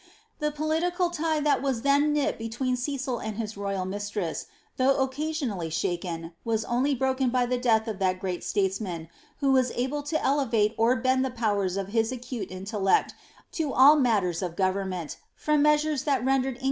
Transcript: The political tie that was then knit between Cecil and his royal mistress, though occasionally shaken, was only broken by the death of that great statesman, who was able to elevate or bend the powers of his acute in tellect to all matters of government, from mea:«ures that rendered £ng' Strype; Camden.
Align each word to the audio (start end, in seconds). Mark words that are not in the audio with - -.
The 0.39 0.49
political 0.51 1.11
tie 1.11 1.41
that 1.41 1.61
was 1.61 1.83
then 1.83 2.11
knit 2.11 2.39
between 2.39 2.75
Cecil 2.75 3.19
and 3.19 3.37
his 3.37 3.55
royal 3.55 3.85
mistress, 3.85 4.47
though 4.77 4.97
occasionally 4.97 5.69
shaken, 5.69 6.33
was 6.43 6.65
only 6.65 6.95
broken 6.95 7.29
by 7.29 7.45
the 7.45 7.59
death 7.59 7.87
of 7.87 7.99
that 7.99 8.19
great 8.19 8.43
statesman, 8.43 9.09
who 9.41 9.51
was 9.51 9.69
able 9.75 10.01
to 10.01 10.19
elevate 10.25 10.73
or 10.75 10.95
bend 10.95 11.23
the 11.23 11.29
powers 11.29 11.77
of 11.77 11.89
his 11.89 12.11
acute 12.11 12.49
in 12.49 12.65
tellect 12.65 13.13
to 13.51 13.71
all 13.73 13.95
matters 13.95 14.41
of 14.41 14.55
government, 14.55 15.17
from 15.35 15.61
mea:«ures 15.61 16.03
that 16.05 16.25
rendered 16.25 16.53
£ng' 16.53 16.53
Strype; 16.53 16.53
Camden. 16.53 16.57